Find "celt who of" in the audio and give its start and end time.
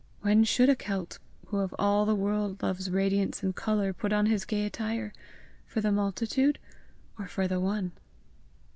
0.75-1.75